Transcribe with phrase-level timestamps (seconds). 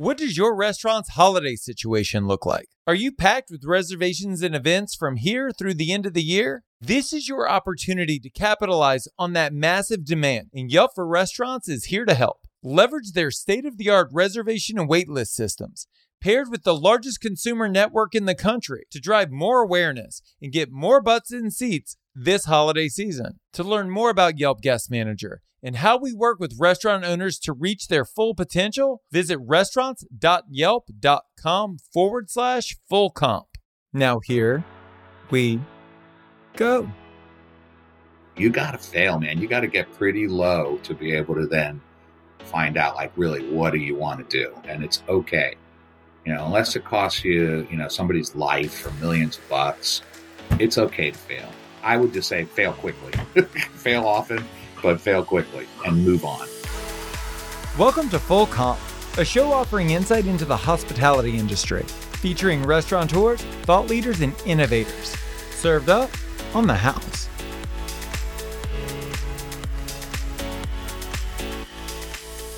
[0.00, 2.70] What does your restaurant's holiday situation look like?
[2.86, 6.64] Are you packed with reservations and events from here through the end of the year?
[6.80, 11.84] This is your opportunity to capitalize on that massive demand, and Yelp for Restaurants is
[11.84, 12.46] here to help.
[12.62, 15.86] Leverage their state of the art reservation and waitlist systems,
[16.22, 20.72] paired with the largest consumer network in the country, to drive more awareness and get
[20.72, 23.40] more butts in seats this holiday season.
[23.54, 27.52] To learn more about Yelp Guest Manager and how we work with restaurant owners to
[27.52, 33.46] reach their full potential, visit restaurants.yelp.com forward slash full comp.
[33.92, 34.64] Now, here
[35.30, 35.60] we
[36.56, 36.90] go.
[38.36, 39.40] You got to fail, man.
[39.40, 41.80] You got to get pretty low to be able to then
[42.38, 44.54] find out, like, really, what do you want to do?
[44.64, 45.56] And it's okay.
[46.24, 50.02] You know, unless it costs you, you know, somebody's life or millions of bucks,
[50.58, 51.50] it's okay to fail.
[51.82, 53.12] I would just say fail quickly,
[53.74, 54.44] fail often,
[54.82, 56.46] but fail quickly and move on.
[57.78, 58.78] Welcome to Full Comp,
[59.16, 61.82] a show offering insight into the hospitality industry,
[62.20, 65.16] featuring restaurateurs, thought leaders, and innovators.
[65.52, 66.10] Served up
[66.54, 67.28] on the house.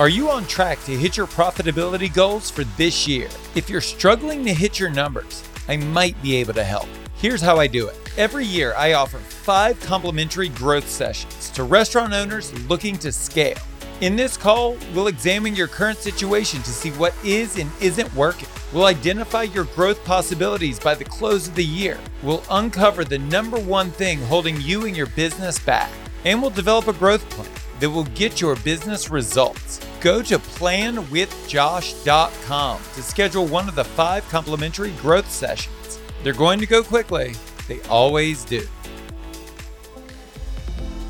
[0.00, 3.28] Are you on track to hit your profitability goals for this year?
[3.54, 6.88] If you're struggling to hit your numbers, I might be able to help.
[7.18, 8.01] Here's how I do it.
[8.18, 13.56] Every year, I offer five complimentary growth sessions to restaurant owners looking to scale.
[14.02, 18.50] In this call, we'll examine your current situation to see what is and isn't working.
[18.70, 21.98] We'll identify your growth possibilities by the close of the year.
[22.22, 25.90] We'll uncover the number one thing holding you and your business back.
[26.26, 27.48] And we'll develop a growth plan
[27.80, 29.80] that will get your business results.
[30.02, 35.98] Go to planwithjosh.com to schedule one of the five complimentary growth sessions.
[36.22, 37.34] They're going to go quickly,
[37.68, 38.66] they always do.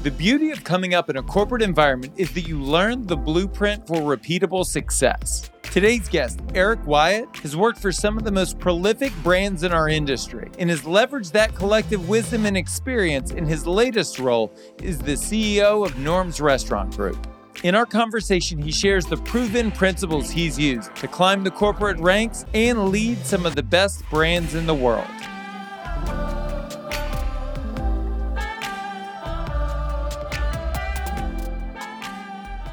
[0.03, 3.87] The beauty of coming up in a corporate environment is that you learn the blueprint
[3.87, 5.49] for repeatable success.
[5.63, 9.89] Today's guest, Eric Wyatt, has worked for some of the most prolific brands in our
[9.89, 15.13] industry and has leveraged that collective wisdom and experience in his latest role as the
[15.13, 17.27] CEO of Norm's Restaurant Group.
[17.63, 22.45] In our conversation, he shares the proven principles he's used to climb the corporate ranks
[22.55, 25.07] and lead some of the best brands in the world.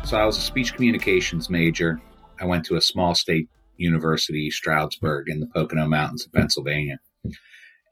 [0.09, 2.02] So I was a speech communications major.
[2.42, 3.47] I went to a small state
[3.78, 6.97] university, Stroudsburg, in the Pocono Mountains of Pennsylvania.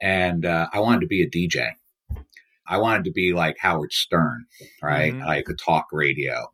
[0.01, 1.73] And uh, I wanted to be a DJ.
[2.67, 4.47] I wanted to be like Howard Stern,
[4.81, 5.13] right?
[5.13, 5.27] Mm-hmm.
[5.27, 6.47] Like a talk radio.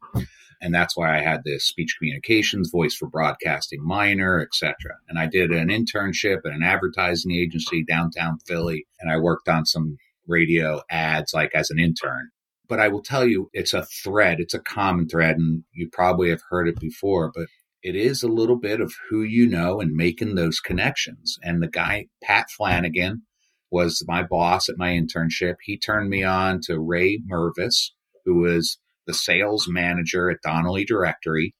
[0.62, 4.76] And that's why I had this speech communications, voice for broadcasting minor, etc.
[5.08, 9.66] And I did an internship at an advertising agency downtown Philly, and I worked on
[9.66, 9.96] some
[10.28, 12.32] radio ads like as an intern.
[12.68, 16.30] But I will tell you, it's a thread, it's a common thread, and you probably
[16.30, 17.48] have heard it before, but
[17.84, 21.38] it is a little bit of who you know and making those connections.
[21.44, 23.24] And the guy, Pat Flanagan,
[23.70, 25.56] was my boss at my internship.
[25.64, 27.92] He turned me on to Ray Mervis,
[28.24, 31.56] who was the sales manager at Donnelley Directory.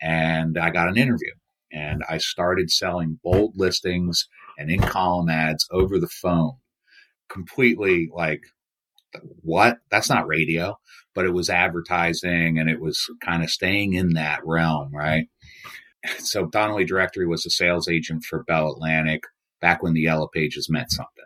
[0.00, 1.32] And I got an interview
[1.72, 4.26] and I started selling bold listings
[4.56, 6.54] and in column ads over the phone.
[7.28, 8.40] Completely like
[9.42, 9.78] what?
[9.90, 10.78] That's not radio,
[11.14, 15.28] but it was advertising and it was kind of staying in that realm, right?
[16.20, 19.24] So Donnelley Directory was a sales agent for Bell Atlantic
[19.60, 21.24] back when the Yellow Pages meant something.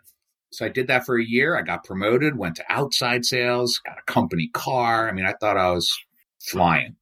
[0.51, 1.57] So I did that for a year.
[1.57, 5.09] I got promoted, went to outside sales, got a company car.
[5.09, 5.91] I mean, I thought I was
[6.41, 6.97] flying,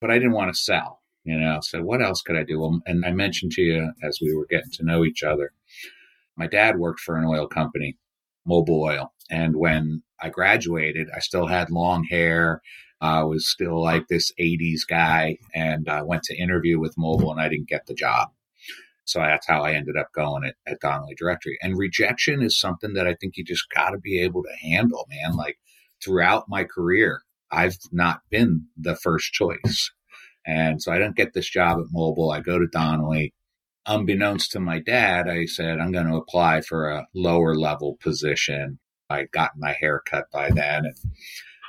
[0.00, 1.60] but I didn't want to sell, you know.
[1.62, 2.80] So what else could I do?
[2.86, 5.52] And I mentioned to you as we were getting to know each other,
[6.36, 7.98] my dad worked for an oil company,
[8.48, 9.12] Mobil Oil.
[9.32, 12.60] And when I graduated, I still had long hair.
[13.00, 15.38] I was still like this 80s guy.
[15.54, 18.28] And I went to interview with Mobil and I didn't get the job.
[19.04, 21.58] So that's how I ended up going at, at Donnelley Directory.
[21.60, 25.08] And rejection is something that I think you just got to be able to handle,
[25.08, 25.34] man.
[25.34, 25.58] Like
[26.04, 29.90] throughout my career, I've not been the first choice.
[30.46, 32.34] And so I don't get this job at Mobil.
[32.34, 33.32] I go to Donnelley
[33.86, 38.78] unbeknownst to my dad, I said, I'm going to apply for a lower level position.
[39.12, 40.96] I'd gotten my hair cut by then and,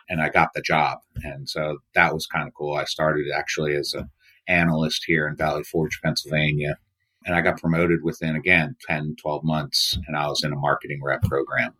[0.10, 1.00] and I got the job.
[1.24, 2.75] And so that was kind of cool.
[2.75, 4.10] I started actually as an
[4.48, 6.78] analyst here in Valley Forge, Pennsylvania.
[7.25, 11.01] And I got promoted within, again, 10, 12 months, and I was in a marketing
[11.01, 11.74] rep program.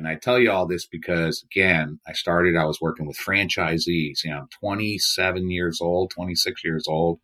[0.00, 4.24] And I tell you all this because, again, I started, I was working with franchisees.
[4.24, 7.20] You know, I'm 27 years old, 26 years old,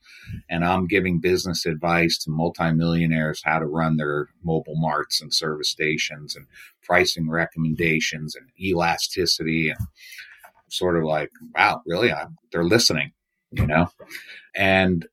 [0.50, 5.70] and I'm giving business advice to multimillionaires how to run their Mobil marts and service
[5.70, 6.44] stations and
[6.82, 9.70] pricing recommendations and elasticity.
[9.70, 9.78] And
[10.68, 12.12] sort of like, wow, really?
[12.12, 13.12] I'm, they're listening,
[13.52, 13.88] you know?
[14.54, 15.06] And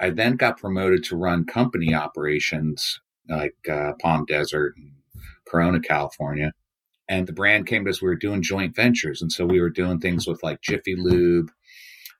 [0.00, 4.92] I then got promoted to run company operations like uh, Palm Desert and
[5.46, 6.54] Corona, California.
[7.10, 9.20] And the brand came to us, we were doing joint ventures.
[9.20, 11.50] And so we were doing things with like Jiffy Lube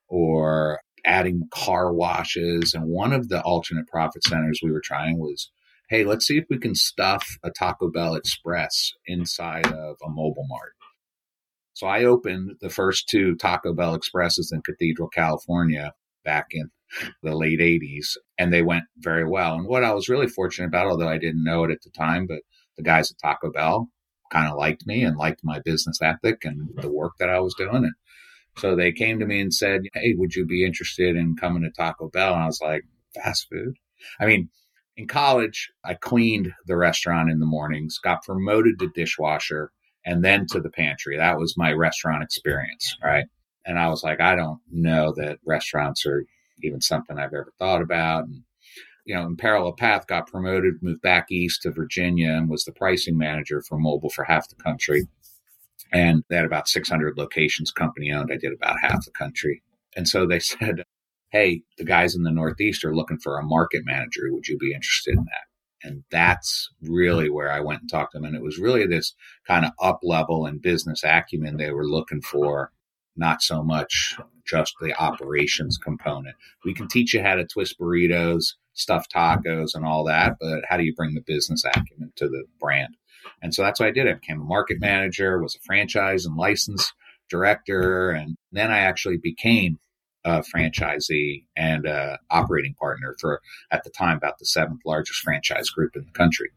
[0.08, 2.74] or adding car washes.
[2.74, 5.50] And one of the alternate profit centers we were trying was
[5.90, 10.46] hey, let's see if we can stuff a Taco Bell Express inside of a Mobil
[10.48, 10.74] mart.
[11.74, 15.92] So I opened the first two Taco Bell Expresses in Cathedral, California
[16.24, 16.70] back in
[17.24, 19.54] the late 80s, and they went very well.
[19.54, 22.28] And what I was really fortunate about, although I didn't know it at the time,
[22.28, 22.42] but
[22.76, 23.88] the guys at Taco Bell
[24.30, 27.54] kind of liked me and liked my business ethic and the work that I was
[27.54, 27.84] doing.
[27.84, 27.92] And
[28.56, 31.70] so they came to me and said, Hey, would you be interested in coming to
[31.70, 32.34] Taco Bell?
[32.34, 32.82] And I was like,
[33.14, 33.74] Fast food?
[34.20, 34.48] I mean,
[34.96, 39.72] in college, I cleaned the restaurant in the mornings, got promoted to dishwasher,
[40.04, 41.16] and then to the pantry.
[41.16, 43.24] That was my restaurant experience, right?
[43.64, 46.24] And I was like, I don't know that restaurants are
[46.62, 48.24] even something I've ever thought about.
[48.24, 48.42] And,
[49.04, 52.72] you know, in parallel path, got promoted, moved back east to Virginia, and was the
[52.72, 55.06] pricing manager for Mobil for half the country.
[55.92, 58.30] And they had about 600 locations company owned.
[58.32, 59.62] I did about half the country.
[59.96, 60.84] And so they said,
[61.30, 64.22] Hey, the guys in the Northeast are looking for a market manager.
[64.30, 65.44] Would you be interested in that?
[65.82, 68.26] And that's really where I went and talked to them.
[68.26, 69.14] And it was really this
[69.46, 72.72] kind of up level and business acumen they were looking for,
[73.16, 74.16] not so much
[74.46, 76.36] just the operations component.
[76.64, 80.76] We can teach you how to twist burritos, stuff tacos, and all that, but how
[80.76, 82.96] do you bring the business acumen to the brand?
[83.42, 84.08] And so that's what I did.
[84.08, 86.92] I became a market manager, was a franchise and license
[87.28, 89.78] director, and then I actually became
[90.24, 93.40] a franchisee and a operating partner for
[93.70, 96.50] at the time about the seventh largest franchise group in the country.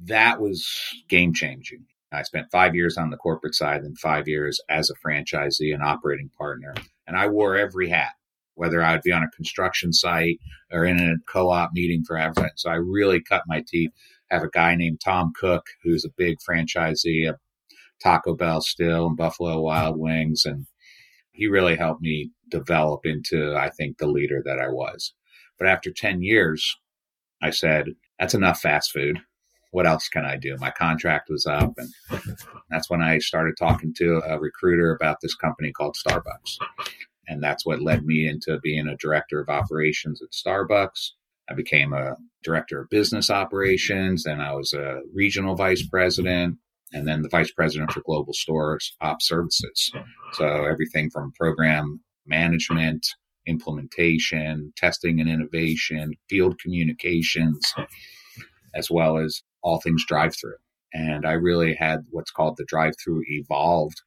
[0.00, 0.68] That was
[1.08, 1.86] game changing.
[2.12, 5.82] I spent five years on the corporate side and five years as a franchisee and
[5.82, 6.74] operating partner.
[7.06, 8.12] And I wore every hat,
[8.54, 10.38] whether I'd be on a construction site
[10.72, 12.52] or in a co op meeting for advertising.
[12.56, 13.90] So I really cut my teeth.
[14.30, 17.36] I have a guy named Tom Cook, who's a big franchisee of
[18.02, 20.44] Taco Bell still and Buffalo Wild Wings.
[20.44, 20.66] And
[21.32, 25.12] he really helped me develop into, I think, the leader that I was.
[25.58, 26.76] But after 10 years,
[27.42, 27.86] I said,
[28.18, 29.18] that's enough fast food.
[29.70, 30.56] What else can I do?
[30.58, 31.72] My contract was up.
[31.76, 32.36] And
[32.70, 36.58] that's when I started talking to a recruiter about this company called Starbucks.
[37.28, 41.10] And that's what led me into being a director of operations at Starbucks.
[41.50, 46.58] I became a director of business operations, and I was a regional vice president
[46.94, 49.92] and then the vice president for global stores op services.
[50.34, 53.06] So everything from program management,
[53.46, 57.74] implementation, testing and innovation, field communications,
[58.74, 60.56] as well as all things drive through.
[60.92, 64.00] And I really had what's called the drive through evolved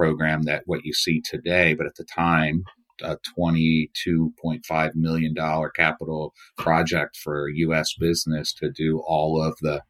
[0.00, 2.64] program that what you see today, but at the time,
[3.02, 5.34] a $22.5 million
[5.76, 9.82] capital project for US business to do all of the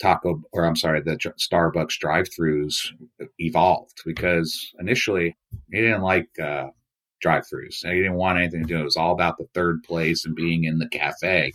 [0.00, 2.88] taco or I'm sorry, the Starbucks drive-throughs
[3.38, 5.36] evolved because initially
[5.70, 6.68] he didn't like uh,
[7.20, 7.84] drive-throughs.
[7.84, 8.80] He didn't want anything to do.
[8.80, 11.52] It was all about the third place and being in the cafe.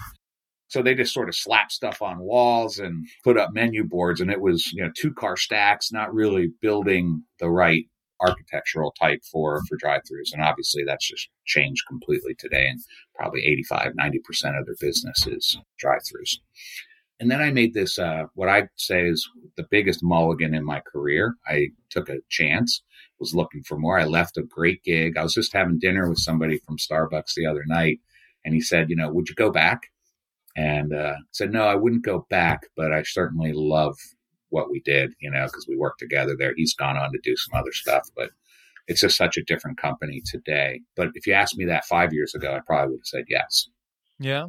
[0.68, 4.32] So they just sort of slapped stuff on walls and put up menu boards, and
[4.32, 7.86] it was you know two car stacks, not really building the right
[8.22, 10.34] architectural type for for drive-throughs.
[10.34, 12.80] And obviously that's just changed completely today, and
[13.16, 16.38] probably 85, 90 percent of their business is drive-throughs.
[17.20, 20.82] And then I made this, uh, what I say is the biggest mulligan in my
[20.82, 21.36] career.
[21.48, 22.82] I took a chance,
[23.20, 23.98] was looking for more.
[23.98, 25.18] I left a great gig.
[25.18, 28.00] I was just having dinner with somebody from Starbucks the other night,
[28.44, 29.84] and he said, You know, would you go back?
[30.56, 33.98] And uh, said, No, I wouldn't go back, but I certainly love
[34.50, 36.54] what we did, you know, because we worked together there.
[36.56, 38.30] He's gone on to do some other stuff, but
[38.88, 40.82] it's just such a different company today.
[40.96, 43.68] But if you asked me that five years ago, I probably would have said yes.
[44.20, 44.46] Yeah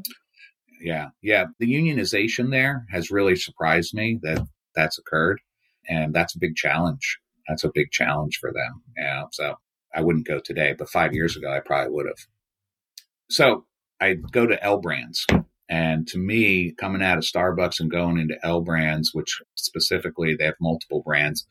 [0.81, 1.47] yeah, yeah.
[1.59, 5.41] The unionization there has really surprised me that that's occurred,
[5.89, 7.19] and that's a big challenge.
[7.49, 8.83] That's a big challenge for them.
[8.97, 9.57] Yeah, so
[9.95, 12.27] I wouldn't go today, but five years ago I probably would have.
[13.31, 13.65] So
[14.01, 15.27] I go to L Brands,
[15.69, 20.45] and to me, coming out of Starbucks and going into L Brands, which specifically they
[20.45, 21.47] have multiple brands,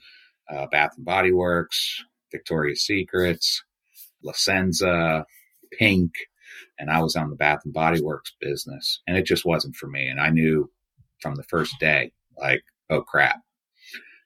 [0.49, 3.63] uh, Bath and Body Works, Victoria's Secrets,
[4.23, 4.33] La
[5.71, 6.11] Pink,
[6.79, 9.87] and I was on the Bath and Body Works business, and it just wasn't for
[9.87, 10.07] me.
[10.07, 10.69] And I knew
[11.21, 13.41] from the first day, like, oh crap.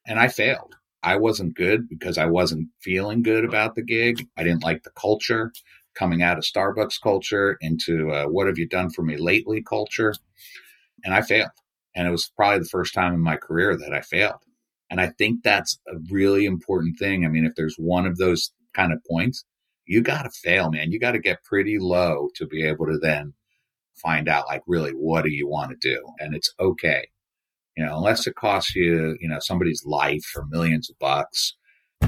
[0.06, 0.76] And I failed.
[1.02, 4.28] I wasn't good because I wasn't feeling good about the gig.
[4.38, 5.52] I didn't like the culture
[5.96, 10.14] coming out of Starbucks culture into uh, what have you done for me lately culture.
[11.04, 11.50] And I failed.
[11.96, 14.40] And it was probably the first time in my career that I failed.
[14.90, 17.26] And I think that's a really important thing.
[17.26, 19.44] I mean, if there's one of those kind of points,
[19.86, 20.92] you got to fail, man.
[20.92, 23.34] You got to get pretty low to be able to then
[24.02, 27.08] find out like really what do you want to do and it's okay
[27.76, 31.56] you know unless it costs you you know somebody's life for millions of bucks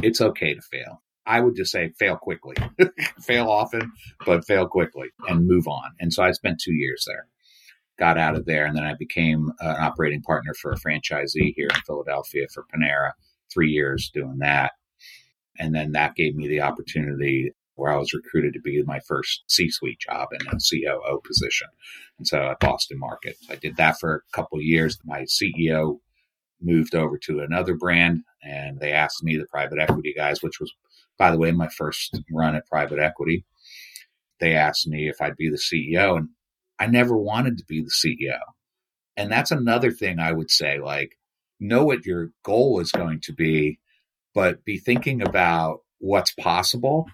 [0.01, 2.55] it's okay to fail i would just say fail quickly
[3.19, 3.91] fail often
[4.25, 7.27] but fail quickly and move on and so i spent two years there
[7.99, 11.53] got out of there and then i became uh, an operating partner for a franchisee
[11.55, 13.11] here in philadelphia for panera
[13.53, 14.71] three years doing that
[15.59, 19.43] and then that gave me the opportunity where I was recruited to be my first
[19.47, 21.67] C suite job in a COO position.
[22.19, 24.99] And so at Boston Market, I did that for a couple years.
[25.03, 25.97] My CEO
[26.61, 30.71] moved over to another brand and they asked me, the private equity guys, which was,
[31.21, 33.45] by the way, my first run at private equity.
[34.39, 36.29] They asked me if I'd be the CEO, and
[36.79, 38.39] I never wanted to be the CEO.
[39.15, 41.19] And that's another thing I would say like,
[41.59, 43.77] know what your goal is going to be,
[44.33, 47.05] but be thinking about what's possible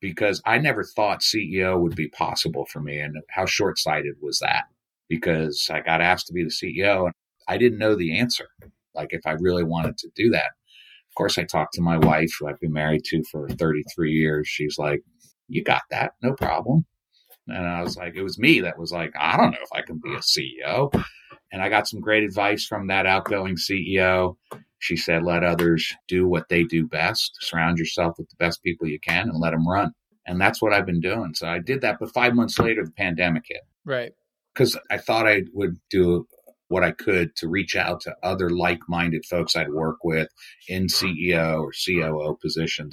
[0.00, 2.98] because I never thought CEO would be possible for me.
[2.98, 4.64] And how short sighted was that?
[5.06, 7.14] Because I got asked to be the CEO and
[7.46, 8.46] I didn't know the answer.
[8.94, 10.52] Like if I really wanted to do that.
[11.14, 14.48] Of course, I talked to my wife, who I've been married to for 33 years.
[14.48, 15.00] She's like,
[15.46, 16.14] You got that?
[16.22, 16.86] No problem.
[17.46, 19.82] And I was like, It was me that was like, I don't know if I
[19.82, 20.90] can be a CEO.
[21.52, 24.34] And I got some great advice from that outgoing CEO.
[24.80, 27.38] She said, let others do what they do best.
[27.40, 29.92] Surround yourself with the best people you can and let them run.
[30.26, 31.32] And that's what I've been doing.
[31.34, 31.98] So I did that.
[32.00, 33.60] But five months later, the pandemic hit.
[33.84, 34.12] Right.
[34.52, 36.26] Because I thought I would do
[36.68, 40.28] what I could to reach out to other like minded folks I'd work with
[40.68, 42.92] in CEO or COO positions.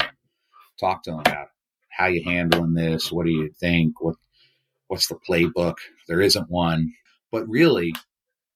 [0.79, 1.47] Talk to them about
[1.89, 3.11] how you handling this.
[3.11, 4.01] What do you think?
[4.01, 4.15] What
[4.91, 5.75] What's the playbook?
[6.09, 6.91] There isn't one.
[7.31, 7.95] But really,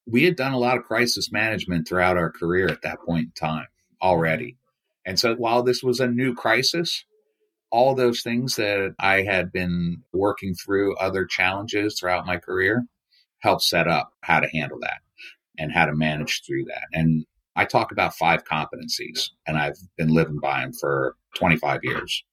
[0.06, 3.32] we had done a lot of crisis management throughout our career at that point in
[3.32, 3.68] time
[4.02, 4.58] already.
[5.06, 7.06] And so while this was a new crisis,
[7.72, 12.84] all those things that I had been working through, other challenges throughout my career,
[13.40, 15.05] helped set up how to handle that
[15.58, 16.86] and how to manage through that.
[16.94, 22.24] And I talk about five competencies, and I've been living by them for 25 years.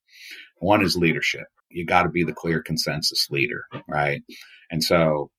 [0.58, 1.46] One is leadership.
[1.70, 4.22] You got to be the clear consensus leader, right?
[4.70, 5.30] And so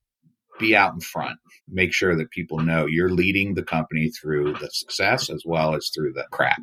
[0.59, 1.37] be out in front.
[1.67, 5.91] Make sure that people know you're leading the company through the success as well as
[5.93, 6.61] through the crap.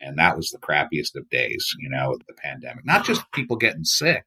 [0.00, 2.86] And that was the crappiest of days, you know, with the pandemic.
[2.86, 4.24] Not just people getting sick,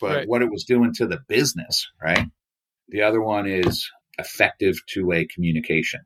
[0.00, 0.28] but right.
[0.28, 2.26] what it was doing to the business, right?
[2.88, 3.90] The other one is
[4.20, 6.00] effective two way communication.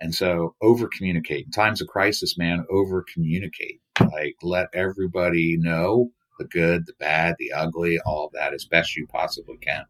[0.00, 1.46] And so over communicate.
[1.46, 3.80] In times of crisis, man, over communicate.
[4.00, 8.96] Like let everybody know the good, the bad, the ugly, all of that as best
[8.96, 9.84] you possibly can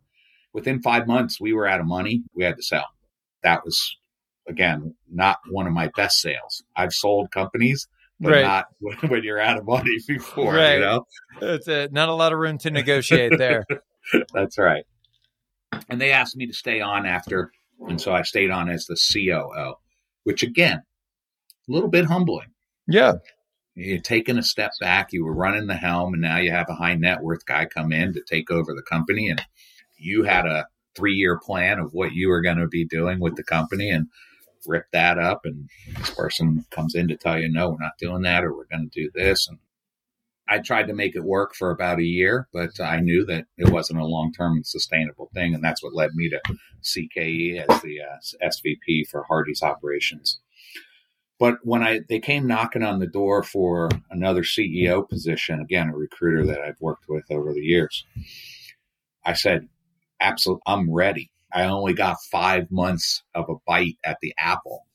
[0.55, 2.23] within five months, we were out of money.
[2.35, 2.87] We had to sell.
[3.43, 3.97] That was,
[4.49, 6.63] again, not one of my best sales.
[6.75, 7.87] I've sold companies,
[8.19, 8.43] but right.
[8.43, 8.67] not
[9.11, 10.55] when, you're out of money before.
[10.55, 10.75] Right.
[10.75, 11.05] You know,
[11.43, 13.67] it's a, not a lot of room to negotiate there.
[14.33, 14.85] That's right.
[15.89, 17.53] And they asked me to stay on after,
[17.89, 19.75] and so I stayed on as the COO,
[20.25, 20.83] which again,
[21.69, 22.49] a little bit humbling.
[22.87, 23.15] Yeah.
[23.75, 25.13] You're taking a step back.
[25.13, 27.93] You were running the helm, and now you have a high net worth guy come
[27.93, 29.45] in to take over the company, and
[29.97, 33.35] you had a three year plan of what you were going to be doing with
[33.37, 34.07] the company and
[34.67, 35.45] rip that up.
[35.45, 38.67] And this person comes in to tell you, no, we're not doing that, or we're
[38.67, 39.49] going to do this.
[39.49, 39.59] And
[40.49, 43.71] I tried to make it work for about a year, but I knew that it
[43.71, 45.55] wasn't a long term sustainable thing.
[45.55, 46.41] And that's what led me to
[46.83, 50.41] CKE as the uh, SVP for Hardee's operations.
[51.39, 55.97] But when I they came knocking on the door for another CEO position, again, a
[55.97, 58.05] recruiter that I've worked with over the years,
[59.25, 59.69] I said,
[60.21, 61.31] absolutely, I'm ready.
[61.53, 64.87] I only got five months of a bite at the apple.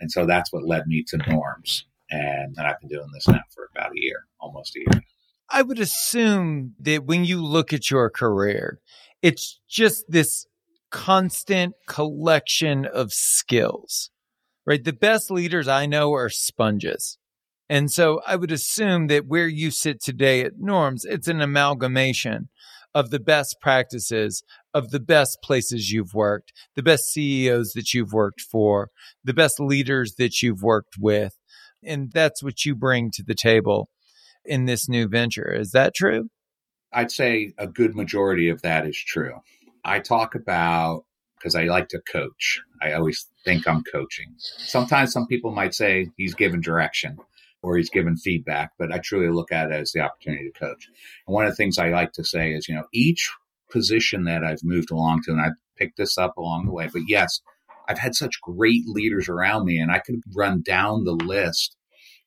[0.00, 1.84] And so that's what led me to norms.
[2.12, 5.02] And, I've been doing this now for about a year, almost a year.
[5.48, 8.80] I would assume that when you look at your career,
[9.22, 10.46] it's just this
[10.90, 14.10] constant collection of skills,
[14.66, 14.84] right?
[14.84, 17.18] The best leaders I know are sponges.
[17.68, 22.50] And so I would assume that where you sit today at Norms, it's an amalgamation
[22.94, 24.42] of the best practices
[24.74, 28.90] of the best places you've worked, the best CEOs that you've worked for,
[29.24, 31.38] the best leaders that you've worked with.
[31.84, 33.88] And that's what you bring to the table
[34.44, 35.52] in this new venture.
[35.52, 36.28] Is that true?
[36.92, 39.40] I'd say a good majority of that is true.
[39.84, 41.04] I talk about
[41.38, 42.60] because I like to coach.
[42.80, 44.34] I always think I'm coaching.
[44.38, 47.18] Sometimes some people might say he's given direction
[47.62, 50.88] or he's given feedback, but I truly look at it as the opportunity to coach.
[51.26, 53.32] And one of the things I like to say is, you know, each
[53.70, 56.88] position that I've moved along to, and I've picked this up along the way.
[56.92, 57.40] But yes,
[57.88, 61.76] I've had such great leaders around me, and I could run down the list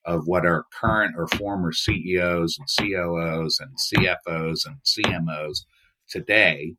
[0.06, 5.66] of what our current or former CEOs and COOs and CFOs and CMOs
[6.08, 6.76] today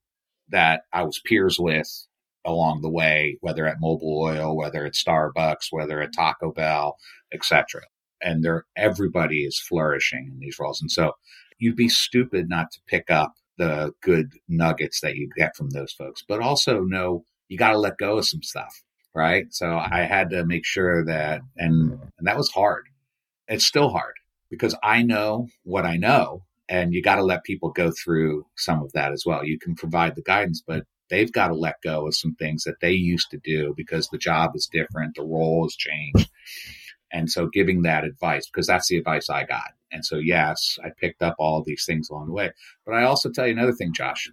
[0.48, 2.06] that I was peers with
[2.44, 6.96] along the way, whether at Mobil Oil, whether at Starbucks, whether at Taco Bell,
[7.32, 7.82] etc.
[8.22, 10.80] And they're everybody is flourishing in these roles.
[10.80, 11.12] And so
[11.58, 15.92] you'd be stupid not to pick up the good nuggets that you get from those
[15.92, 18.82] folks, but also know you got to let go of some stuff,
[19.14, 19.46] right?
[19.50, 22.86] So I had to make sure that, and, and that was hard.
[23.48, 24.14] It's still hard
[24.50, 28.82] because I know what I know, and you got to let people go through some
[28.82, 29.44] of that as well.
[29.44, 32.80] You can provide the guidance, but they've got to let go of some things that
[32.80, 36.30] they used to do because the job is different, the role has changed.
[37.12, 39.70] And so giving that advice, because that's the advice I got.
[39.92, 42.50] And so, yes, I picked up all these things along the way.
[42.84, 44.28] But I also tell you another thing, Josh.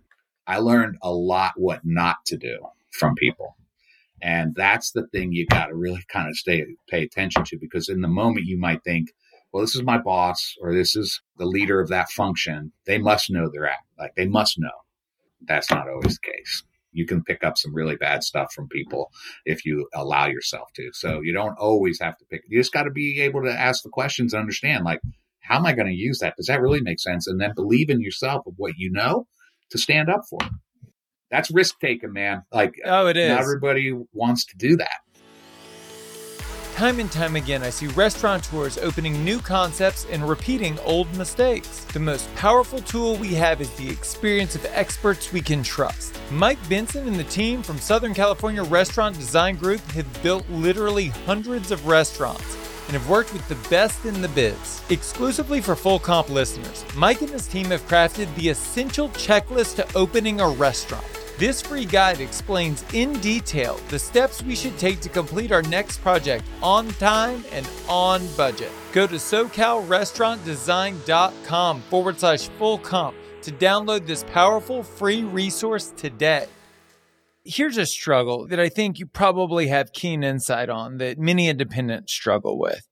[0.47, 2.57] I learned a lot what not to do
[2.93, 3.55] from people.
[4.21, 7.89] And that's the thing you got to really kind of stay, pay attention to because
[7.89, 9.09] in the moment you might think,
[9.51, 12.71] well, this is my boss or this is the leader of that function.
[12.85, 13.85] They must know their act.
[13.99, 14.71] Like they must know.
[15.45, 19.11] That's not always the case you can pick up some really bad stuff from people
[19.45, 20.89] if you allow yourself to.
[20.93, 22.43] So you don't always have to pick.
[22.47, 25.01] You just got to be able to ask the questions and understand, like,
[25.41, 26.35] how am I going to use that?
[26.37, 27.27] Does that really make sense?
[27.27, 29.27] And then believe in yourself of what you know
[29.71, 30.39] to stand up for.
[31.33, 32.43] That's risk taking, man.
[32.51, 33.27] Like, oh, it is.
[33.27, 34.99] Not everybody wants to do that.
[36.75, 41.85] Time and time again, I see restaurateurs opening new concepts and repeating old mistakes.
[41.85, 46.15] The most powerful tool we have is the experience of experts we can trust.
[46.29, 51.71] Mike Benson and the team from Southern California Restaurant Design Group have built literally hundreds
[51.71, 54.83] of restaurants and have worked with the best in the biz.
[54.91, 59.97] Exclusively for Full Comp listeners, Mike and his team have crafted the essential checklist to
[59.97, 61.03] opening a restaurant.
[61.39, 65.97] This free guide explains in detail the steps we should take to complete our next
[66.01, 68.69] project on time and on budget.
[68.91, 76.45] Go to SoCalRestaurantDesign.com forward slash full comp to download this powerful free resource today.
[77.43, 82.13] Here's a struggle that I think you probably have keen insight on that many independents
[82.13, 82.87] struggle with.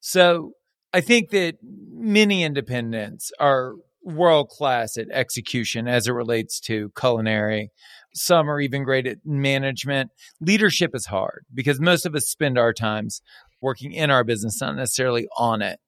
[0.00, 0.54] So
[0.92, 3.74] I think that many independents are
[4.08, 7.70] world class at execution as it relates to culinary.
[8.14, 10.10] Some are even great at management.
[10.40, 13.20] Leadership is hard because most of us spend our times
[13.60, 15.78] working in our business, not necessarily on it.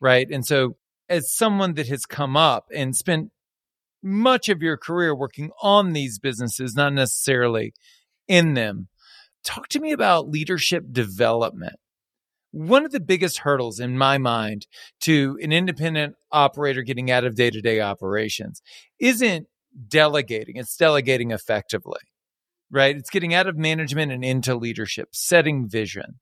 [0.00, 0.28] Right.
[0.30, 0.76] And so,
[1.08, 3.30] as someone that has come up and spent
[4.02, 7.72] much of your career working on these businesses, not necessarily
[8.28, 8.88] in them,
[9.44, 11.76] talk to me about leadership development
[12.56, 14.66] one of the biggest hurdles in my mind
[15.00, 18.62] to an independent operator getting out of day to day operations
[18.98, 19.46] isn't
[19.88, 22.00] delegating, it's delegating effectively,
[22.70, 22.96] right?
[22.96, 26.18] It's getting out of management and into leadership, setting vision.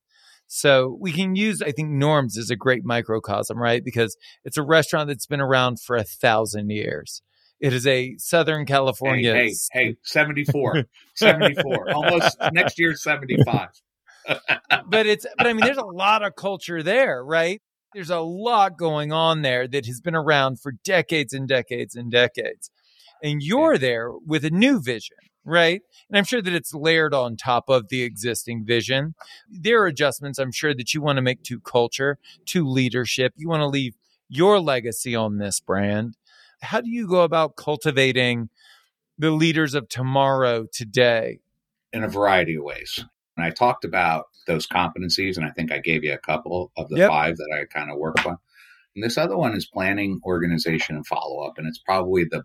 [0.48, 3.84] So we can use, I think, Norms is a great microcosm, right?
[3.84, 7.22] Because it's a restaurant that's been around for a thousand years.
[7.60, 9.34] It is a Southern California.
[9.34, 13.68] Hey, hey, hey 74, 74, almost next year, 75
[14.86, 17.60] but it's but I mean there's a lot of culture there, right?
[17.94, 22.10] There's a lot going on there that has been around for decades and decades and
[22.10, 22.70] decades.
[23.22, 25.80] And you're there with a new vision, right?
[26.08, 29.14] And I'm sure that it's layered on top of the existing vision.
[29.48, 33.32] There are adjustments I'm sure that you want to make to culture, to leadership.
[33.36, 33.94] You want to leave
[34.28, 36.16] your legacy on this brand.
[36.60, 38.48] How do you go about cultivating
[39.18, 41.38] the leaders of tomorrow today?
[41.92, 43.04] In a variety of ways.
[43.36, 46.88] And I talked about those competencies, and I think I gave you a couple of
[46.88, 47.10] the yep.
[47.10, 48.38] five that I kind of worked on.
[48.94, 51.54] And this other one is planning, organization, and follow up.
[51.58, 52.44] And it's probably the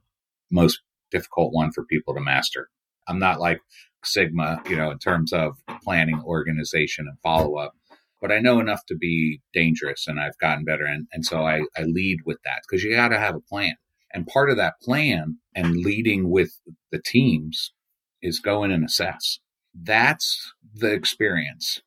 [0.49, 2.69] most difficult one for people to master.
[3.07, 3.61] I'm not like
[4.03, 7.73] Sigma, you know, in terms of planning, organization, and follow up,
[8.21, 10.85] but I know enough to be dangerous and I've gotten better.
[10.85, 13.75] And, and so I, I lead with that because you got to have a plan.
[14.13, 16.59] And part of that plan and leading with
[16.91, 17.73] the teams
[18.21, 19.39] is go in and assess.
[19.83, 21.81] That's the experience.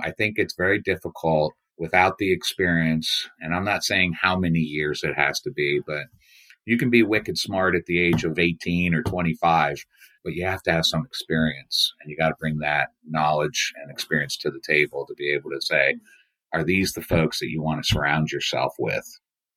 [0.00, 3.28] I think it's very difficult without the experience.
[3.40, 6.04] And I'm not saying how many years it has to be, but
[6.66, 9.78] you can be wicked smart at the age of 18 or 25,
[10.24, 13.90] but you have to have some experience and you got to bring that knowledge and
[13.90, 15.96] experience to the table to be able to say,
[16.52, 19.06] are these the folks that you want to surround yourself with?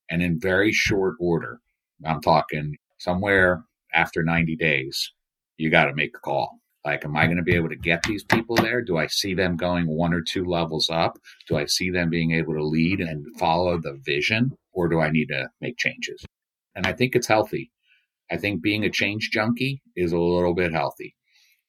[0.09, 1.59] And in very short order,
[2.05, 5.11] I'm talking somewhere after 90 days,
[5.57, 6.60] you got to make a call.
[6.83, 8.81] Like, am I going to be able to get these people there?
[8.81, 11.17] Do I see them going one or two levels up?
[11.47, 14.51] Do I see them being able to lead and follow the vision?
[14.73, 16.25] Or do I need to make changes?
[16.75, 17.71] And I think it's healthy.
[18.31, 21.15] I think being a change junkie is a little bit healthy.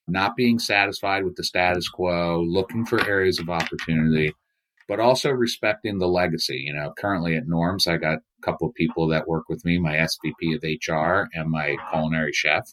[0.07, 4.33] Not being satisfied with the status quo, looking for areas of opportunity,
[4.87, 6.63] but also respecting the legacy.
[6.65, 9.77] You know, currently at Norms, I got a couple of people that work with me,
[9.77, 12.67] my SVP of HR and my culinary chef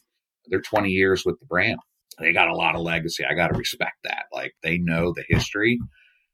[0.47, 1.79] They're 20 years with the brand.
[2.19, 3.25] They got a lot of legacy.
[3.25, 4.25] I got to respect that.
[4.31, 5.79] Like they know the history,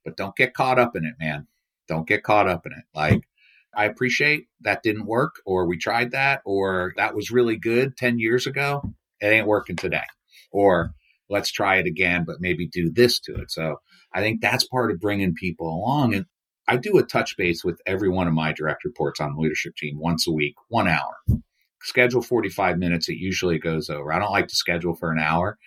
[0.04, 1.48] but don't get caught up in it, man.
[1.88, 2.84] Don't get caught up in it.
[2.94, 3.22] Like
[3.76, 8.20] I appreciate that didn't work, or we tried that, or that was really good 10
[8.20, 8.82] years ago.
[9.22, 10.04] It ain't working today.
[10.52, 10.94] Or
[11.30, 13.52] let's try it again, but maybe do this to it.
[13.52, 13.78] So
[14.14, 16.16] I think that's part of bringing people along.
[16.16, 16.26] And
[16.68, 19.76] I do a touch base with every one of my direct reports on the leadership
[19.76, 21.16] team once a week, one hour.
[21.82, 23.10] Schedule 45 minutes.
[23.10, 24.12] It usually goes over.
[24.12, 25.58] I don't like to schedule for an hour.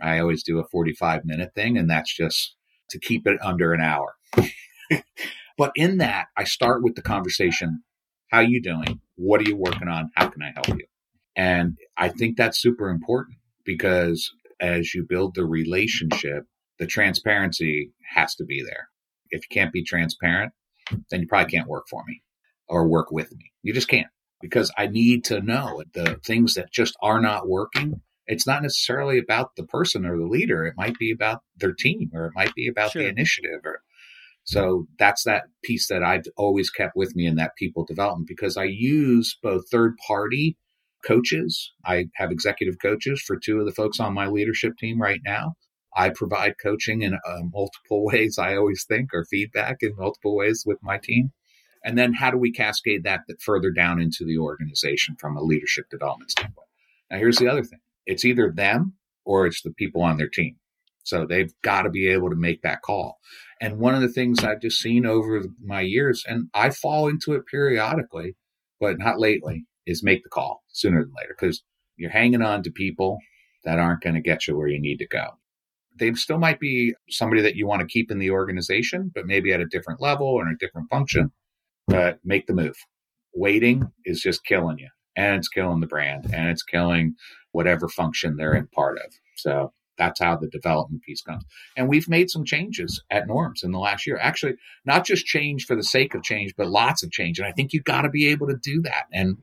[0.00, 2.56] I always do a 45 minute thing, and that's just
[2.90, 4.14] to keep it under an hour.
[5.58, 7.82] but in that, I start with the conversation
[8.28, 9.00] How you doing?
[9.16, 10.10] What are you working on?
[10.14, 10.86] How can I help you?
[11.36, 16.46] And I think that's super important because as you build the relationship,
[16.78, 18.88] the transparency has to be there.
[19.30, 20.52] If you can't be transparent,
[21.10, 22.22] then you probably can't work for me
[22.68, 23.52] or work with me.
[23.62, 24.08] You just can't
[24.40, 28.00] because I need to know the things that just are not working.
[28.26, 30.64] It's not necessarily about the person or the leader.
[30.64, 33.02] It might be about their team or it might be about sure.
[33.02, 33.82] the initiative or
[34.44, 38.56] so that's that piece that I've always kept with me in that people development because
[38.56, 40.56] I use both third party
[41.04, 41.72] coaches.
[41.84, 45.54] I have executive coaches for two of the folks on my leadership team right now.
[45.94, 50.64] I provide coaching in uh, multiple ways, I always think, or feedback in multiple ways
[50.66, 51.32] with my team.
[51.84, 55.86] And then how do we cascade that further down into the organization from a leadership
[55.90, 56.68] development standpoint?
[57.10, 60.56] Now, here's the other thing it's either them or it's the people on their team.
[61.02, 63.18] So they've got to be able to make that call.
[63.60, 67.34] And one of the things I've just seen over my years, and I fall into
[67.34, 68.36] it periodically,
[68.78, 71.62] but not lately, is make the call sooner than later because
[71.96, 73.18] you're hanging on to people
[73.64, 75.38] that aren't going to get you where you need to go.
[75.98, 79.52] They still might be somebody that you want to keep in the organization, but maybe
[79.52, 81.32] at a different level or in a different function.
[81.90, 81.96] Hmm.
[81.96, 82.76] But make the move.
[83.34, 87.14] Waiting is just killing you, and it's killing the brand, and it's killing
[87.52, 89.12] whatever function they're in part of.
[89.36, 91.44] So that's how the development piece comes.
[91.76, 94.18] And we've made some changes at Norms in the last year.
[94.18, 97.38] Actually, not just change for the sake of change, but lots of change.
[97.38, 99.04] And I think you've got to be able to do that.
[99.12, 99.38] And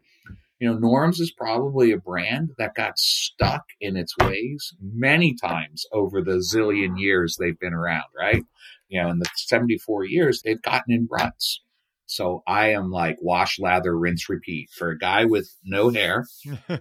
[0.59, 5.85] you know, Norms is probably a brand that got stuck in its ways many times
[5.91, 8.43] over the zillion years they've been around, right?
[8.89, 11.61] You know, in the 74 years, they've gotten in ruts.
[12.07, 14.69] So I am like wash, lather, rinse, repeat.
[14.71, 16.25] For a guy with no hair,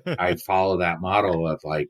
[0.07, 1.89] I follow that model of like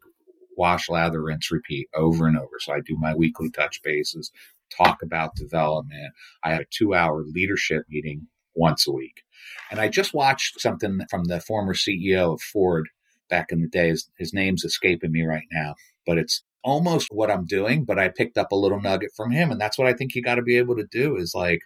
[0.56, 2.58] wash, lather, rinse, repeat over and over.
[2.58, 4.32] So I do my weekly touch bases,
[4.76, 6.14] talk about development.
[6.42, 9.22] I had a two hour leadership meeting once a week.
[9.70, 12.88] And I just watched something from the former CEO of Ford
[13.28, 13.88] back in the day.
[13.88, 15.74] His, his name's escaping me right now,
[16.06, 19.50] but it's almost what I'm doing, but I picked up a little nugget from him.
[19.50, 21.60] And that's what I think you got to be able to do is like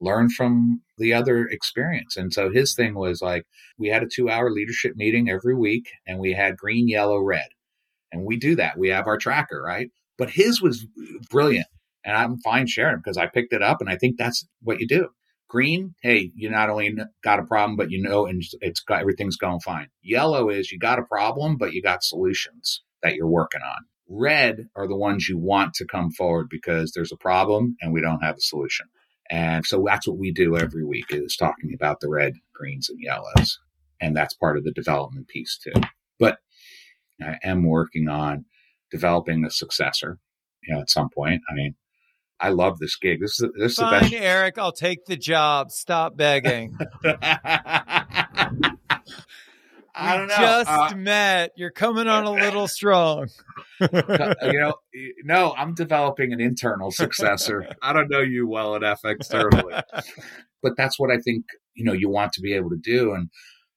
[0.00, 2.16] learn from the other experience.
[2.16, 3.44] And so his thing was like,
[3.78, 7.48] we had a two hour leadership meeting every week and we had green, yellow, red.
[8.12, 8.78] And we do that.
[8.78, 9.90] We have our tracker, right?
[10.16, 10.86] But his was
[11.30, 11.66] brilliant.
[12.04, 14.86] And I'm fine sharing because I picked it up and I think that's what you
[14.86, 15.08] do.
[15.48, 19.36] Green, hey, you not only got a problem, but you know, and it's got everything's
[19.36, 19.88] going fine.
[20.02, 23.84] Yellow is you got a problem, but you got solutions that you're working on.
[24.08, 28.00] Red are the ones you want to come forward because there's a problem and we
[28.00, 28.86] don't have a solution.
[29.30, 32.98] And so that's what we do every week is talking about the red, greens, and
[33.00, 33.58] yellows.
[34.00, 35.80] And that's part of the development piece too.
[36.18, 36.38] But
[37.22, 38.46] I am working on
[38.90, 40.18] developing a successor,
[40.62, 41.42] you know, at some point.
[41.50, 41.74] I mean,
[42.40, 43.20] I love this gig.
[43.20, 44.24] This is this Fine, is the best.
[44.24, 45.70] Eric, I'll take the job.
[45.70, 46.78] Stop begging.
[49.98, 50.36] I don't know.
[50.36, 51.52] Just uh, met.
[51.56, 53.28] You're coming on a little strong.
[53.80, 54.74] you know,
[55.24, 57.68] no, I'm developing an internal successor.
[57.82, 59.74] I don't know you well enough externally,
[60.62, 63.28] but that's what I think you know you want to be able to do, and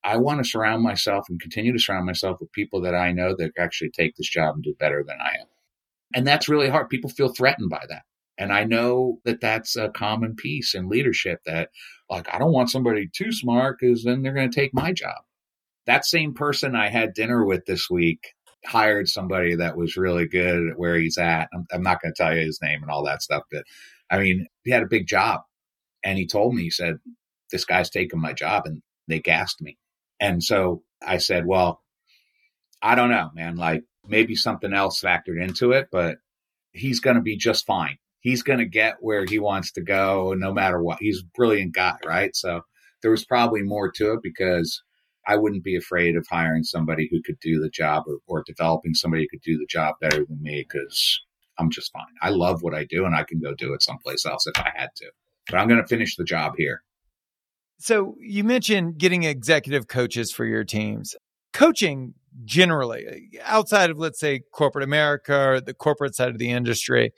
[0.03, 3.35] I want to surround myself and continue to surround myself with people that I know
[3.37, 5.47] that actually take this job and do better than I am,
[6.13, 6.89] and that's really hard.
[6.89, 8.03] People feel threatened by that.
[8.37, 11.69] And I know that that's a common piece in leadership that,
[12.09, 15.17] like, I don't want somebody too smart because then they're going to take my job.
[15.85, 18.33] That same person I had dinner with this week
[18.65, 21.49] hired somebody that was really good at where he's at.
[21.53, 23.63] I'm, I'm not going to tell you his name and all that stuff, but
[24.09, 25.41] I mean, he had a big job.
[26.03, 26.97] And he told me, he said,
[27.51, 28.63] This guy's taking my job.
[28.65, 29.77] And they gassed me.
[30.19, 31.81] And so I said, Well,
[32.81, 33.55] I don't know, man.
[33.55, 36.17] Like maybe something else factored into it, but
[36.73, 40.33] he's going to be just fine he's going to get where he wants to go
[40.37, 40.99] no matter what.
[41.01, 42.33] He's a brilliant guy, right?
[42.35, 42.61] So
[43.01, 44.81] there was probably more to it because
[45.27, 48.93] I wouldn't be afraid of hiring somebody who could do the job or, or developing
[48.93, 51.21] somebody who could do the job better than me because
[51.59, 52.03] I'm just fine.
[52.21, 54.71] I love what I do and I can go do it someplace else if I
[54.75, 55.11] had to.
[55.49, 56.83] But I'm going to finish the job here.
[57.79, 61.15] So you mentioned getting executive coaches for your teams.
[61.53, 62.13] Coaching
[62.45, 67.11] generally outside of, let's say, corporate America or the corporate side of the industry,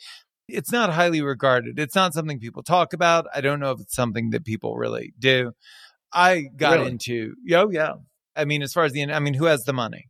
[0.47, 1.79] it's not highly regarded.
[1.79, 3.27] It's not something people talk about.
[3.33, 5.51] I don't know if it's something that people really do.
[6.13, 6.91] I got Really?
[6.91, 7.93] into, oh, yeah.
[8.35, 10.05] I mean, as far as the, I mean, who has the money?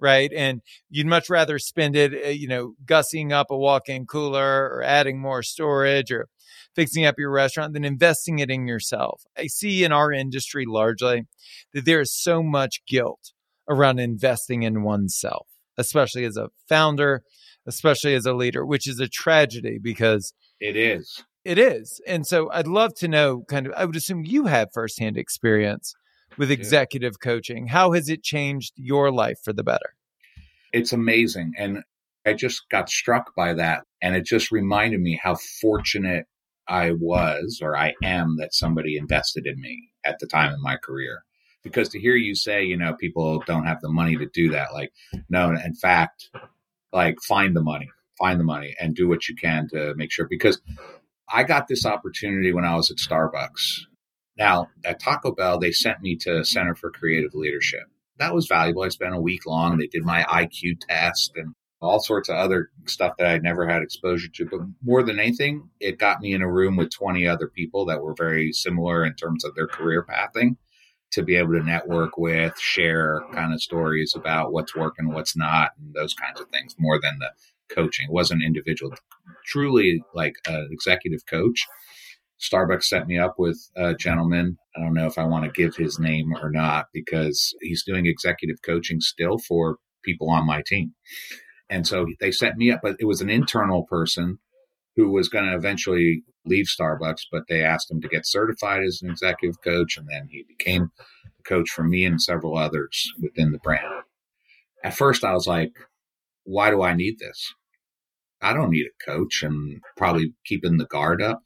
[0.00, 0.30] Right.
[0.34, 4.68] And you'd much rather spend it, uh, you know, gussying up a walk in cooler
[4.68, 6.26] or adding more storage or
[6.74, 9.22] fixing up your restaurant than investing it in yourself.
[9.38, 11.22] I see in our industry largely
[11.72, 13.32] that there is so much guilt
[13.68, 15.46] around investing in oneself,
[15.78, 17.22] especially as a founder,
[17.66, 21.22] especially as a leader, which is a tragedy because It is.
[21.44, 22.00] It is.
[22.06, 25.94] And so I'd love to know kind of, I would assume you have firsthand experience
[26.36, 27.68] with executive coaching.
[27.68, 29.94] How has it changed your life for the better?
[30.72, 31.52] It's amazing.
[31.56, 31.84] And
[32.26, 33.84] I just got struck by that.
[34.02, 36.26] And it just reminded me how fortunate
[36.66, 40.76] I was or I am that somebody invested in me at the time in my
[40.76, 41.24] career.
[41.62, 44.74] Because to hear you say, you know, people don't have the money to do that,
[44.74, 44.92] like,
[45.30, 46.28] no, in fact,
[46.92, 50.26] like, find the money, find the money and do what you can to make sure.
[50.28, 50.60] Because
[51.32, 53.86] I got this opportunity when I was at Starbucks.
[54.36, 57.84] Now, at Taco Bell, they sent me to Center for Creative Leadership.
[58.18, 58.82] That was valuable.
[58.82, 59.78] I spent a week long.
[59.78, 63.82] They did my IQ test and all sorts of other stuff that I'd never had
[63.82, 64.46] exposure to.
[64.46, 68.02] But more than anything, it got me in a room with 20 other people that
[68.02, 70.56] were very similar in terms of their career pathing
[71.12, 75.70] to be able to network with, share kind of stories about what's working, what's not,
[75.78, 77.30] and those kinds of things more than the
[77.70, 78.06] coaching.
[78.08, 78.94] It wasn't individual,
[79.46, 81.66] truly like an executive coach.
[82.40, 84.58] Starbucks set me up with a gentleman.
[84.76, 88.06] I don't know if I want to give his name or not because he's doing
[88.06, 90.94] executive coaching still for people on my team.
[91.70, 94.38] And so they set me up, but it was an internal person
[94.96, 99.00] who was going to eventually leave Starbucks, but they asked him to get certified as
[99.02, 99.96] an executive coach.
[99.96, 100.90] And then he became
[101.36, 104.02] the coach for me and several others within the brand.
[104.84, 105.72] At first, I was like,
[106.44, 107.54] why do I need this?
[108.40, 111.42] I don't need a coach and probably keeping the guard up.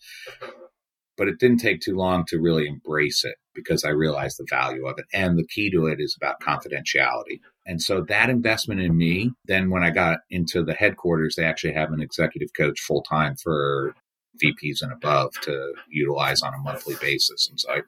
[1.16, 4.86] But it didn't take too long to really embrace it because I realized the value
[4.86, 5.06] of it.
[5.12, 7.40] And the key to it is about confidentiality.
[7.66, 11.74] And so that investment in me, then when I got into the headquarters, they actually
[11.74, 13.94] have an executive coach full time for
[14.42, 17.48] VPs and above to utilize on a monthly basis.
[17.50, 17.82] And so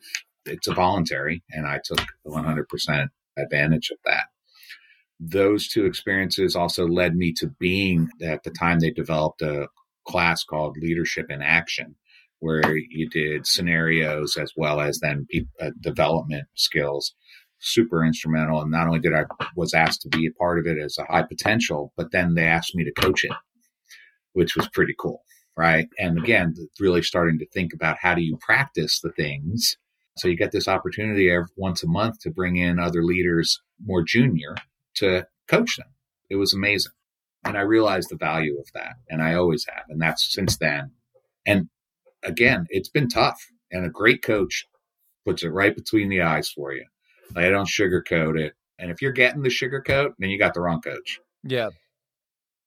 [0.44, 4.24] it's a voluntary, and I took 100% advantage of that.
[5.20, 9.68] Those two experiences also led me to being, at the time, they developed a
[10.06, 11.94] class called Leadership in Action,
[12.40, 17.14] where you did scenarios as well as then pe- uh, development skills.
[17.60, 20.78] Super instrumental and not only did i was asked to be a part of it
[20.78, 23.32] as a high potential but then they asked me to coach it
[24.32, 25.22] which was pretty cool
[25.56, 25.88] right?
[25.98, 29.76] And again really starting to think about how do you practice the things.
[30.16, 34.02] So you get this opportunity every, once a month to bring in other leaders more
[34.02, 34.54] junior
[34.94, 35.88] to coach them
[36.28, 36.92] it was amazing
[37.44, 40.90] and i realized the value of that and i always have and that's since then
[41.46, 41.68] and
[42.22, 43.40] again, it's been tough.
[43.72, 44.66] And a great coach
[45.24, 46.84] puts it right between the eyes for you.
[47.36, 48.54] I don't sugarcoat it.
[48.78, 51.20] And if you're getting the sugarcoat, then you got the wrong coach.
[51.44, 51.68] Yeah.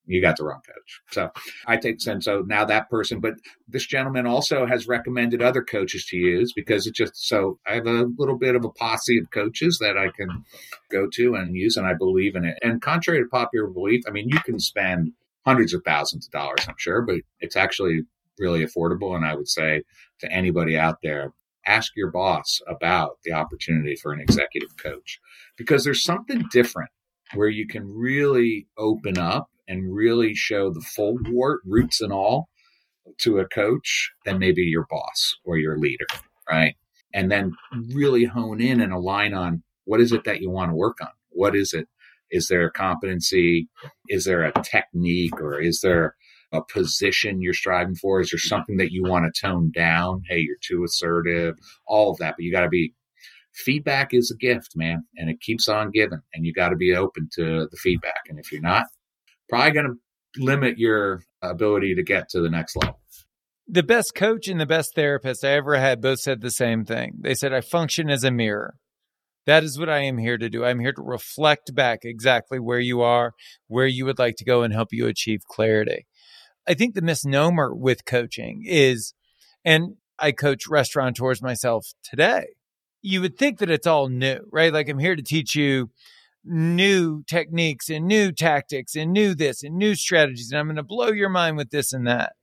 [0.06, 1.02] You got the wrong coach.
[1.12, 1.32] So
[1.66, 2.26] I take sense.
[2.26, 3.36] So now that person, but
[3.68, 7.88] this gentleman also has recommended other coaches to use because it just so I have
[7.88, 10.44] a little bit of a posse of coaches that I can
[10.92, 12.58] go to and use, and I believe in it.
[12.62, 15.14] And contrary to popular belief, I mean, you can spend
[15.46, 18.02] hundreds of thousands of dollars, I'm sure, but it's actually
[18.40, 19.16] really affordable.
[19.16, 19.84] And I would say
[20.20, 21.34] to anybody out there,
[21.66, 25.20] ask your boss about the opportunity for an executive coach
[25.58, 26.90] because there's something different
[27.36, 32.50] where you can really open up and really show the full wart, roots and all
[33.20, 36.06] to a coach than maybe your boss or your leader,
[36.50, 36.76] right?
[37.14, 37.54] And then
[37.94, 41.10] really hone in and align on what is it that you want to work on?
[41.30, 41.88] What is it?
[42.32, 43.68] Is there a competency?
[44.10, 46.16] Is there a technique or is there
[46.52, 48.22] a position you're striving for?
[48.22, 50.22] Is there something that you want to tone down?
[50.28, 52.36] Hey, you're too assertive, all of that.
[52.38, 52.94] But you got to be,
[53.54, 56.22] feedback is a gift, man, and it keeps on giving.
[56.34, 58.22] And you got to be open to the feedback.
[58.30, 58.86] And if you're not,
[59.50, 63.00] probably going to limit your ability to get to the next level.
[63.68, 67.14] The best coach and the best therapist I ever had both said the same thing.
[67.20, 68.76] They said, I function as a mirror.
[69.46, 70.64] That is what I am here to do.
[70.64, 73.34] I'm here to reflect back exactly where you are,
[73.68, 76.08] where you would like to go, and help you achieve clarity.
[76.68, 79.14] I think the misnomer with coaching is,
[79.66, 82.48] and I coach restaurateurs myself today.
[83.02, 84.72] You would think that it's all new, right?
[84.72, 85.90] Like I'm here to teach you
[86.46, 90.52] new techniques and new tactics and new this and new strategies.
[90.52, 92.34] And I'm going to blow your mind with this and that.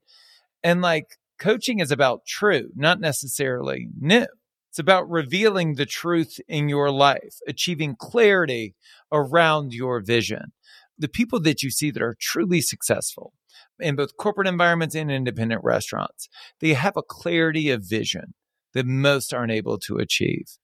[0.63, 4.27] And like coaching is about true, not necessarily new.
[4.69, 8.75] It's about revealing the truth in your life, achieving clarity
[9.11, 10.53] around your vision.
[10.97, 13.33] The people that you see that are truly successful
[13.79, 16.29] in both corporate environments and independent restaurants,
[16.61, 18.33] they have a clarity of vision
[18.73, 20.57] that most aren't able to achieve.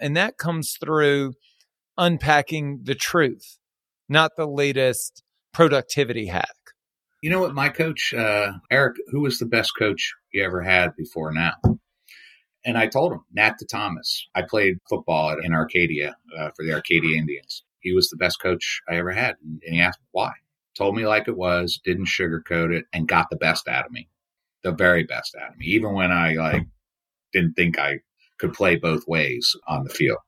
[0.00, 1.34] And that comes through
[1.96, 3.58] unpacking the truth,
[4.08, 6.56] not the latest productivity hack.
[7.22, 10.96] You know what, my coach, uh, Eric, who was the best coach you ever had
[10.96, 11.52] before now?
[12.64, 14.28] And I told him, Nat Thomas.
[14.34, 17.64] I played football in Arcadia uh, for the Arcadia Indians.
[17.80, 19.36] He was the best coach I ever had.
[19.42, 20.32] And he asked why.
[20.76, 24.08] Told me like it was, didn't sugarcoat it, and got the best out of me.
[24.62, 25.66] The very best out of me.
[25.66, 26.62] Even when I like
[27.32, 28.00] didn't think I
[28.38, 30.18] could play both ways on the field.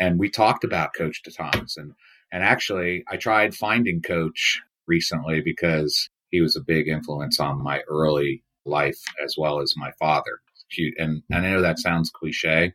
[0.00, 1.92] And we talked about Coach Thomas and
[2.32, 7.82] and actually I tried finding Coach recently because he was a big influence on my
[7.88, 10.94] early life as well as my father cute.
[10.98, 12.72] And I know that sounds cliche,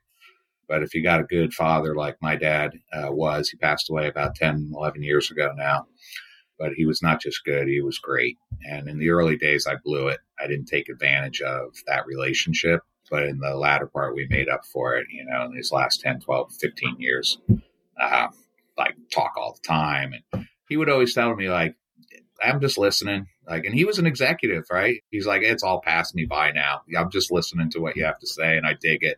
[0.67, 4.07] but if you got a good father like my dad uh, was, he passed away
[4.07, 5.87] about 10, 11 years ago now.
[6.57, 8.37] But he was not just good, he was great.
[8.69, 10.19] And in the early days, I blew it.
[10.39, 12.81] I didn't take advantage of that relationship.
[13.09, 16.01] But in the latter part, we made up for it, you know, in these last
[16.01, 17.37] 10, 12, 15 years.
[17.99, 18.27] Uh,
[18.77, 20.13] like talk all the time.
[20.13, 21.75] And he would always tell me, like,
[22.43, 23.27] I'm just listening.
[23.47, 25.01] Like, and he was an executive, right?
[25.11, 26.81] He's like, it's all passed me by now.
[26.97, 29.17] I'm just listening to what you have to say, and I dig it.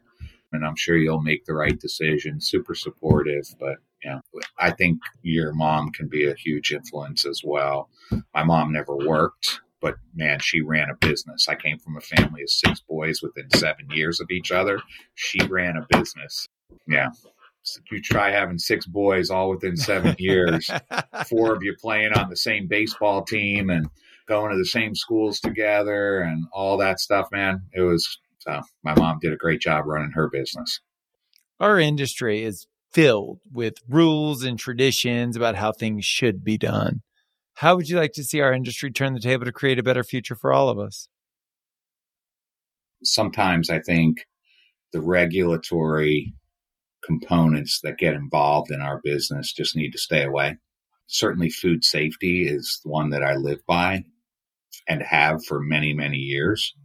[0.51, 2.39] And I'm sure you'll make the right decision.
[2.39, 4.19] Super supportive, but yeah,
[4.57, 7.89] I think your mom can be a huge influence as well.
[8.33, 11.47] My mom never worked, but man, she ran a business.
[11.47, 14.81] I came from a family of six boys within seven years of each other.
[15.15, 16.47] She ran a business.
[16.87, 17.09] Yeah,
[17.91, 20.69] you try having six boys all within seven years,
[21.27, 23.89] four of you playing on the same baseball team and
[24.27, 27.63] going to the same schools together and all that stuff, man.
[27.73, 30.79] It was so my mom did a great job running her business.
[31.59, 37.01] Our industry is filled with rules and traditions about how things should be done.
[37.57, 40.03] How would you like to see our industry turn the table to create a better
[40.03, 41.07] future for all of us?
[43.03, 44.27] Sometimes I think
[44.93, 46.35] the regulatory
[47.03, 50.57] components that get involved in our business just need to stay away.
[51.07, 54.03] Certainly, food safety is one that I live by
[54.87, 56.75] and have for many, many years.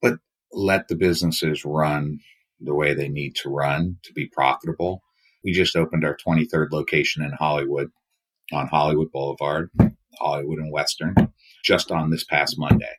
[0.00, 0.14] But
[0.50, 2.20] let the businesses run
[2.58, 5.02] the way they need to run to be profitable.
[5.44, 7.90] We just opened our 23rd location in Hollywood
[8.52, 9.70] on Hollywood Boulevard,
[10.18, 11.14] Hollywood and Western,
[11.64, 12.96] just on this past Monday.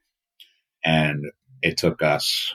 [0.83, 1.25] And
[1.61, 2.53] it took us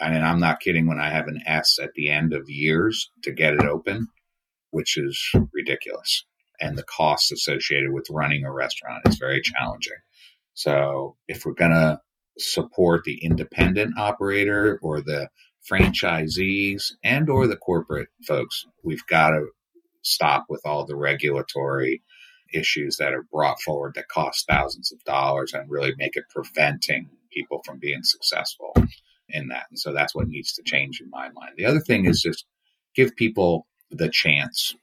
[0.00, 3.10] I mean, I'm not kidding when I have an S at the end of years
[3.22, 4.08] to get it open,
[4.70, 6.24] which is ridiculous.
[6.60, 9.96] And the costs associated with running a restaurant is very challenging.
[10.54, 12.00] So if we're going to
[12.38, 15.28] support the independent operator or the
[15.70, 19.46] franchisees and or the corporate folks, we've got to
[20.02, 22.02] stop with all the regulatory
[22.54, 27.08] issues that are brought forward that cost thousands of dollars and really make it preventing
[27.32, 28.72] people from being successful
[29.28, 29.66] in that.
[29.70, 31.54] And so that's what needs to change in my mind.
[31.56, 32.44] The other thing is just
[32.94, 34.74] give people the chance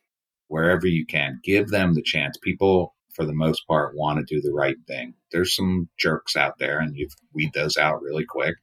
[0.48, 1.40] wherever you can.
[1.44, 2.38] Give them the chance.
[2.38, 5.14] People, for the most part, want to do the right thing.
[5.32, 8.56] There's some jerks out there, and you weed those out really quick.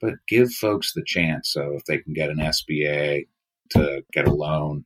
[0.00, 1.50] But give folks the chance.
[1.50, 3.26] So if they can get an SBA
[3.70, 4.84] to get a loan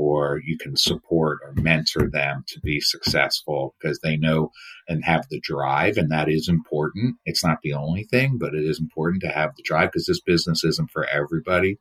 [0.00, 4.50] or you can support or mentor them to be successful because they know
[4.88, 7.16] and have the drive and that is important.
[7.24, 10.20] It's not the only thing but it is important to have the drive because this
[10.20, 11.78] business isn't for everybody.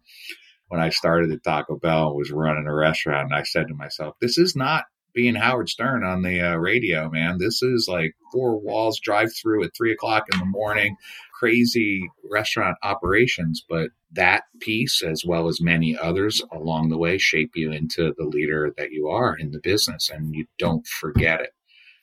[0.67, 4.15] When i started at Taco Bell was running a restaurant and i said to myself
[4.21, 7.37] this is not being Howard Stern on the uh, radio, man.
[7.39, 10.95] This is like four walls, drive through at three o'clock in the morning,
[11.37, 13.63] crazy restaurant operations.
[13.67, 18.25] But that piece, as well as many others along the way, shape you into the
[18.25, 21.51] leader that you are in the business, and you don't forget it.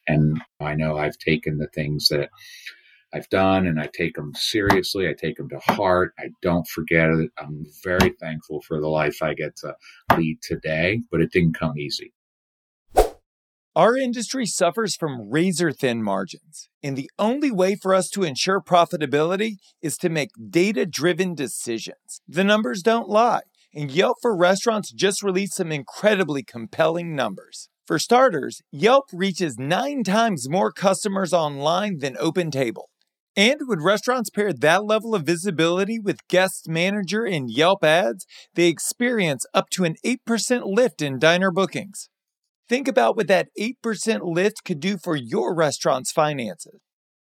[0.08, 2.30] And I know I've taken the things that
[3.12, 5.08] I've done and I take them seriously.
[5.08, 6.12] I take them to heart.
[6.18, 7.30] I don't forget it.
[7.38, 9.74] I'm very thankful for the life I get to
[10.16, 12.12] lead today, but it didn't come easy.
[13.76, 18.58] Our industry suffers from razor thin margins, and the only way for us to ensure
[18.58, 22.22] profitability is to make data driven decisions.
[22.26, 23.42] The numbers don't lie,
[23.74, 27.68] and Yelp for Restaurants just released some incredibly compelling numbers.
[27.86, 32.84] For starters, Yelp reaches nine times more customers online than OpenTable.
[33.36, 38.24] And when restaurants pair that level of visibility with Guest Manager and Yelp ads,
[38.54, 42.08] they experience up to an 8% lift in diner bookings.
[42.68, 46.80] Think about what that 8% lift could do for your restaurant's finances.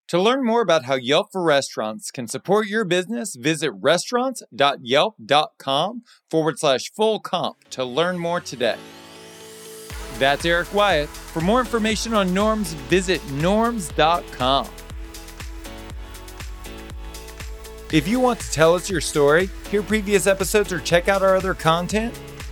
[0.09, 6.59] To learn more about how Yelp for Restaurants can support your business, visit restaurants.yelp.com forward
[6.59, 8.77] slash full comp to learn more today.
[10.19, 11.09] That's Eric Wyatt.
[11.09, 14.69] For more information on Norms, visit norms.com.
[17.91, 21.35] If you want to tell us your story, hear previous episodes, or check out our
[21.35, 22.19] other content,